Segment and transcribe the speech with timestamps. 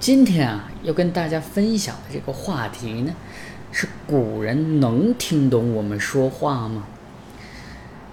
[0.00, 3.12] 今天啊，要跟大家分享的这个话题呢，
[3.72, 6.86] 是古人能听懂我们说话吗？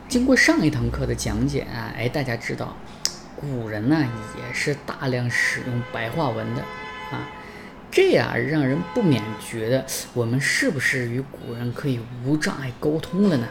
[0.10, 2.76] 经过上一堂课的讲解啊，哎，大家知道，
[3.36, 4.04] 古人呢
[4.36, 6.62] 也是大量使用白话文的
[7.12, 7.30] 啊，
[7.92, 13.48] 这样让人不免觉得我们是不是与古人可以无障碍沟通了呢？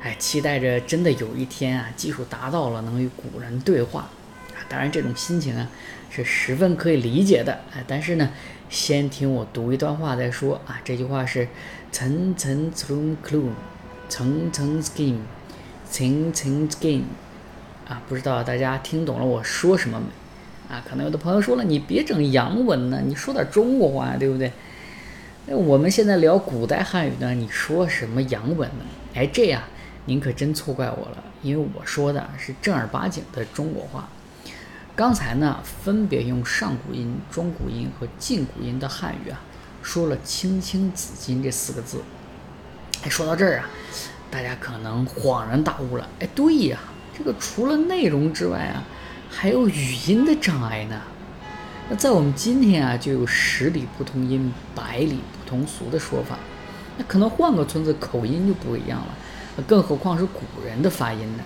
[0.00, 4.02] 哎，期待着真的有一天啊，技术达到了能与古人对话
[4.52, 5.68] 啊，当然这种心情啊。
[6.10, 8.30] 是十分可以理解的，啊，但是呢，
[8.68, 10.80] 先听我读一段话再说啊。
[10.84, 11.48] 这句话是
[11.90, 13.50] 层层层 clue，
[14.08, 15.18] 层层 scheme，
[15.90, 17.02] 层层 scheme，
[17.88, 20.74] 啊，不知道大家听懂了我说什么没？
[20.74, 24.50] 啊，可能有的朋友说了，你别整洋文呢，你说点中国话，对不对？
[25.46, 28.84] 那我们现在聊古代汉语呢，你说什么洋文呢？
[29.14, 29.62] 哎，这样
[30.06, 34.08] 您可真错怪我了，因为我说的是正儿八经的中国话。
[34.96, 39.40] 刚才呢，分别用上古音、中古音和近古音的汉语啊，
[39.82, 42.00] 说了“青青子衿”这四个字。
[43.02, 43.68] 哎，说到这儿啊，
[44.30, 46.08] 大家可能恍然大悟了。
[46.20, 46.78] 哎，对呀，
[47.18, 48.84] 这个除了内容之外啊，
[49.28, 51.00] 还有语音的障碍呢。
[51.90, 56.38] 那在我们今天啊，就有十里不同音，百里不同俗的说法。
[56.96, 59.08] 那可能换个村子，口音就不一样了。
[59.66, 61.42] 更何况是古人的发音呢？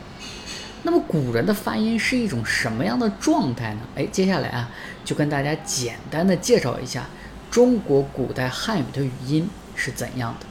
[0.82, 3.80] 那么古人的发音是一种什么样的状态呢？
[3.96, 4.70] 哎，接下来啊，
[5.04, 7.06] 就跟大家简单的介绍一下
[7.50, 10.46] 中国古代汉语的语音是怎样的。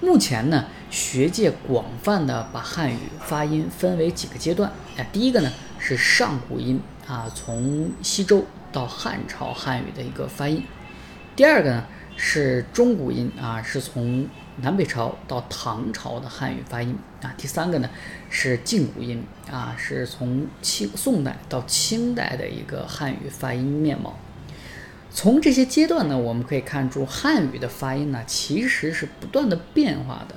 [0.00, 4.70] 目前呢，学界广泛的把汉语发音分为几个阶段。
[4.96, 10.62] 哎，第一个呢是上古音啊，从西周到汉朝汉语的一个发音。
[11.34, 11.84] 第二个呢
[12.16, 14.26] 是中古音啊，是从
[14.62, 17.90] 南北朝到唐朝的汉语发音啊，第三个呢
[18.30, 24.16] 是近古音啊，是从清宋代到清代的一个汉语发音面貌。
[25.10, 30.34] 从这些阶段呢，我们可以看出汉语的发音呢其实是不断的变化的，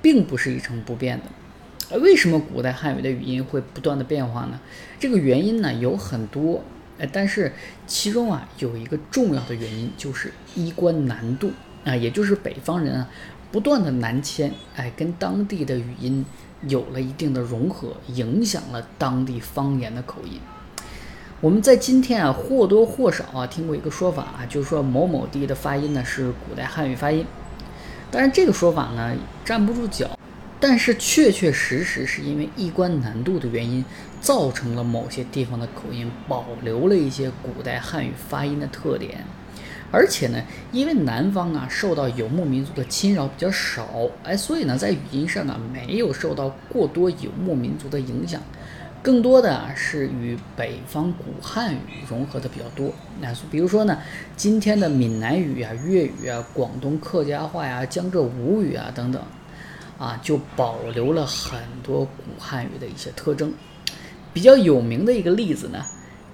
[0.00, 1.98] 并不是一成不变的。
[1.98, 4.58] 为什么古代汉语的语音会不断的变化呢？
[4.98, 6.64] 这个原因呢有很多，
[6.98, 7.52] 哎，但是
[7.86, 11.50] 其中啊有一个重要的原因就是衣冠南渡
[11.84, 13.08] 啊，也就是北方人啊。
[13.50, 16.24] 不断的南迁，哎，跟当地的语音
[16.62, 20.40] 有了一定的融合，影响了当地方言的口音。
[21.42, 27.26] 我们在今天啊，或多或少啊听过一个说法啊，就是说某某地的发音呢是古代汉语发音。
[28.10, 29.14] 当然，这个说法呢
[29.44, 30.18] 站不住脚，
[30.62, 33.84] 但是确确实实是因为一关难度的原因，
[34.20, 39.24] 造成了某些地方的口音保留了一些古代汉语发音的特点。
[39.90, 40.40] 而且呢，
[40.70, 43.88] 因为南方啊受到游牧民族的侵扰比较少，
[44.22, 48.40] 哎，所以呢，在语音上啊没有受到过多游牧民族的影响，
[49.02, 52.94] 更多的啊是与北方古汉语融合的比较多。
[53.20, 53.98] 那比如说呢，
[54.36, 59.20] 今天的闽南语啊、粤语啊、广东客家话呀、江浙吴语啊等等，
[60.02, 63.54] 啊，就保留了很多古汉语的一些特征。
[64.32, 65.80] 比较有名的一个例子呢，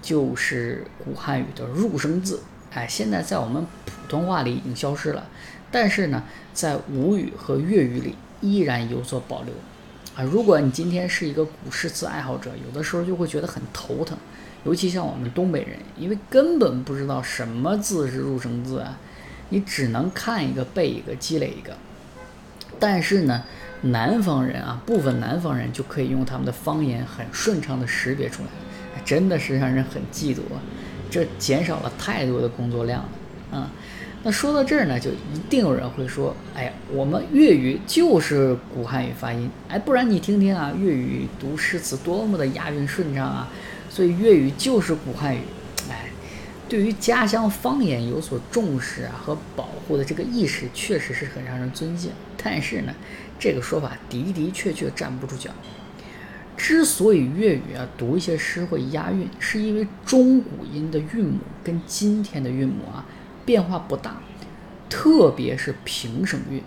[0.01, 2.41] 就是古汉语的入声字。
[2.73, 5.29] 哎，现在在我们普通话里已经消失了，
[5.71, 6.25] 但是呢，
[6.55, 9.53] 在吴语和粤语里依然有所保留。
[10.17, 14.17] 啊，如果你今天是一个古诗词爱好者，有的时候就会觉得很头疼，
[14.65, 18.99] 尤其像我们东北人，因为根本不知道什么字是入声字啊，
[19.51, 21.77] 你只能看一个背一个积累一个。
[22.79, 23.43] 但是呢，
[23.83, 28.49] 南方人啊，部分南方人就可以用他们的方言很顺畅地识别出来，
[29.05, 30.61] 真的是让人很嫉妒啊。
[31.11, 33.01] 这减少了太多的工作量
[33.51, 33.71] 了，啊，
[34.23, 43.49] 那说到这儿呢，就一定有人会说，哎呀，我们粤语就是古汉语发音，哎，不然你听听啊，粤语读诗词多么的押韵顺畅啊，
[43.89, 45.41] 所以粤语就是古汉语，
[46.69, 52.95] 对于家乡方言有所重视啊和保护的这个意识，确实是很让人尊敬，但是呢，
[53.39, 55.51] 这个说法的的确确站不住脚。
[56.59, 63.07] 之所以粤语啊读一些诗会押韵，是因为中古音的韵母跟今天的韵母啊
[63.47, 64.21] 变化不大，
[64.91, 66.61] 特别是平声韵，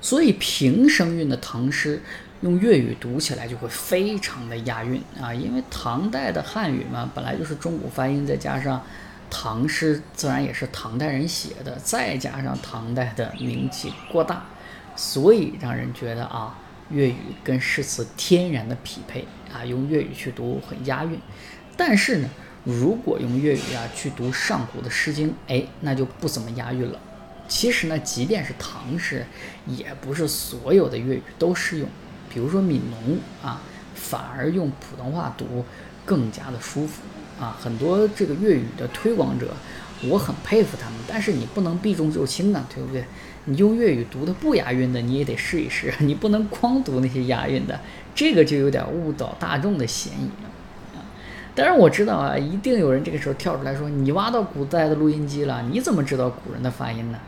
[0.00, 2.02] 所以平声韵的唐诗
[2.40, 5.32] 用粤语读起来就会非常的押韵啊。
[5.32, 8.82] 因为唐代的汉语嘛本来就是中古发音，再加上
[9.30, 14.44] 唐诗自然也是唐代人写的，再加上唐代的名气过大，
[14.96, 16.58] 所以让人觉得啊。
[16.90, 21.20] 粤语跟诗词天然的匹配啊，用粤语去读很押韵。
[21.76, 22.30] 但是呢，
[22.64, 26.98] 如果用粤语啊去读上古的《诗经》，哎，那就不怎么押韵了。
[27.46, 29.26] 其实呢，即便是唐诗，
[29.66, 31.86] 也不是所有的粤语都适用。
[32.30, 33.60] 比如说《悯农》啊，
[33.94, 35.66] 反而用普通话读
[36.06, 37.02] 更加的舒服
[37.38, 37.56] 啊。
[37.60, 39.54] 很多这个粤语的推广者
[40.08, 43.04] 我很佩服他们，但是你不能避重就轻啊，对不对？
[43.46, 47.80] 你用粤语读的不押韵的，你也得试一试， 你不能光读那些押韵的，
[48.14, 51.02] 这个就有点误导大众的嫌疑了啊。
[51.54, 57.18] 当然我知道啊，一定有人这个时候跳出来说，你挖到古代的录音机了，你怎么知道古人的发音呢？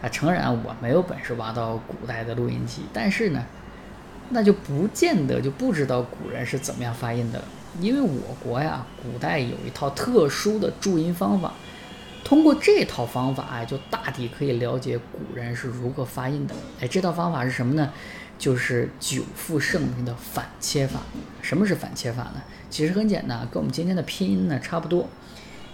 [0.00, 3.44] 啊，诚然我没有本事挖到古代的录音机，但是呢，
[4.30, 7.44] 那就不见得就不知道古人是怎么样发音的了，
[7.80, 11.52] 因为我国呀，古代有一套特殊的注音方法。
[12.24, 16.54] 通过这套方法啊，就大体可以了解古人是如何发音的。
[16.80, 17.92] 哎，这套方法是什么呢？
[18.38, 21.00] 就是久负盛名的反切法。
[21.42, 22.42] 什么是反切法呢？
[22.70, 25.08] 其实很简单，跟我们今天的拼音呢差不多。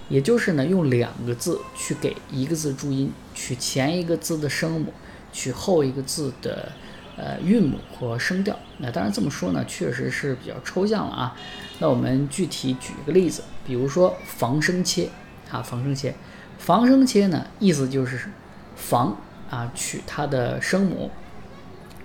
[0.08, 4.92] 也就是呢，用两个字去给一个字注音，取前一个字的声母，
[5.30, 6.72] 取后一个字的
[7.18, 8.56] 呃韵母和声调。
[8.78, 11.36] 那当然这么说呢，确实是比较抽象了啊。
[11.80, 15.10] 那我们具体举一个例子，比如说防声切
[15.50, 16.14] 啊，防声切。
[16.58, 18.30] 防声切呢，意思就是
[18.74, 19.16] 防
[19.50, 21.10] 啊，取它的声母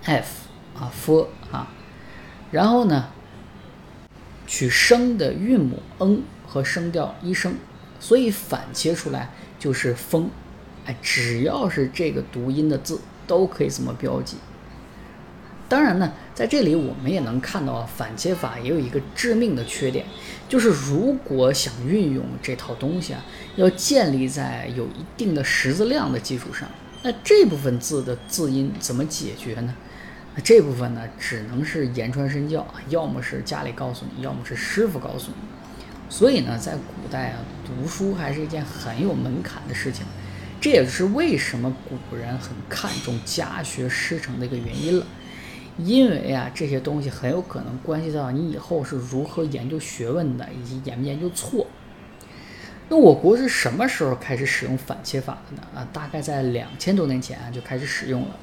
[0.02, 1.68] f 啊 f 啊，
[2.50, 3.08] 然后呢，
[4.46, 7.54] 取声的韵母 n 和声调一声，
[7.98, 10.30] 所以反切出来就是风。
[10.86, 14.36] 哎，只要是这个读音的字，都可以这么标记。
[15.68, 20.04] 当然呢，在这里我们也能看到，反切法也有一个致命的缺点，
[20.48, 23.24] 就是如果想运用这套东西啊，
[23.56, 26.68] 要建立在有一定的识字量的基础上，
[27.02, 29.74] 那这部分字的字音怎么解决呢？
[30.36, 35.36] 那这部分呢，只能是言传身教啊，要么是家里告诉你，要么是师傅告诉你。
[36.10, 40.04] 所以呢，在古代啊，读书还是一件很有门槛的事情，
[40.60, 45.06] 这也是为什么古人很看重家学师承的一个原因了。
[45.76, 51.66] 因为啊，这些东西很有可能关系到你以后是如何研究学问的，以及研不研究错。
[52.88, 55.62] 那我国是什么时候开始使用反切法的呢？
[55.74, 58.36] 啊，大概在两千多年前啊就开始使用了。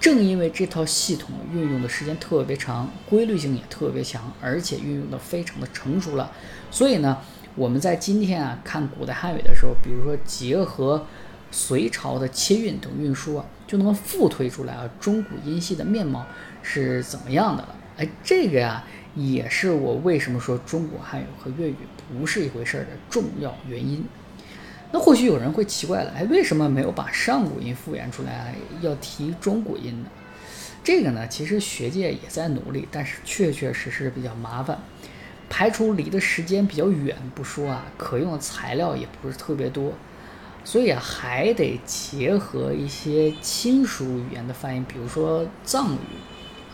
[0.00, 6.30] 正因为这套系统运用的时间特别长，规律性也特别强，而且运用的非常的成熟了，
[6.70, 7.18] 所以呢，
[7.56, 11.06] 我们在今天啊看古代汉语的时候，比如说结合
[11.50, 16.26] 隋朝的切韵等运输啊，就能够复推出来啊中古音系的面貌。
[16.64, 17.76] 是怎么样的了？
[17.98, 18.82] 哎，这个呀，
[19.14, 21.76] 也是我为什么说中国汉语和粤语
[22.10, 24.04] 不是一回事儿的重要原因。
[24.90, 30.08] 那或许有人会奇怪了，哎，为什么没有把上古音复原出来，要提中古音呢？
[30.82, 34.78] 这个呢，其实学界也在努力，但是确确实实比较麻烦。
[35.50, 39.92] 排除离的时间比较远不说啊，可用的材料也不是特别多，
[40.64, 45.98] 所以啊，还得结合一些亲属语言的发音，比如说藏语。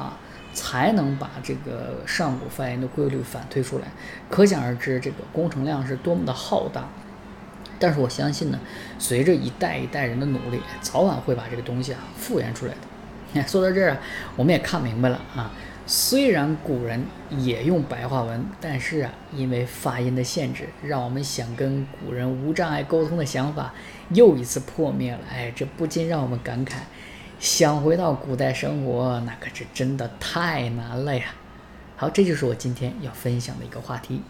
[0.01, 0.19] 啊，
[0.55, 3.85] 才能把这个上古发音的规律反推出来，
[4.29, 6.89] 可想而知这个工程量是多么的浩大。
[7.79, 8.59] 但是我相信呢，
[8.99, 13.43] 随着一代一代人的努力，早晚会把这个东西啊复原出来的。
[13.47, 13.97] 说到这儿，
[14.37, 15.53] 我们也看明白了啊，
[15.87, 23.73] 虽然古人也用白话文，但是啊，因为发音的限制，让我们想跟古人无障碍沟通的想法
[24.11, 25.21] 又一次破灭了。
[25.33, 26.73] 哎，这不禁让我们感慨。
[27.41, 31.35] 想回到古代生活，那可是真的太难了呀！
[31.97, 34.21] 好，这就是我今天要分享的一个话题。